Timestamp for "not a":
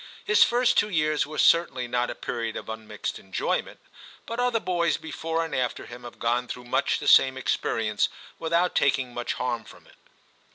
1.87-2.15